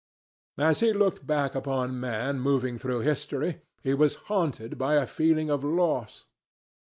[0.57, 5.51] As he looked back upon man moving through history, he was haunted by a feeling
[5.51, 6.25] of loss.